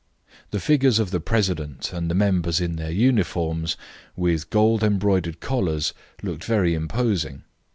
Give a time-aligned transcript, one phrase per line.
[0.49, 3.77] The figures of the president and the members in their uniforms,
[4.15, 5.93] with gold embroidered collars,
[6.23, 7.43] looked very imposing.